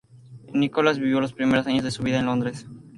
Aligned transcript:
Nicolás 0.55 0.97
vivió 0.97 1.21
los 1.21 1.31
primeros 1.33 1.67
años 1.67 1.83
de 1.83 1.91
su 1.91 2.01
vida 2.01 2.17
en 2.17 2.25
Londres. 2.25 2.65